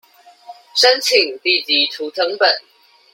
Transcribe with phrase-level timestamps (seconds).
[0.73, 2.49] 申請地籍圖謄本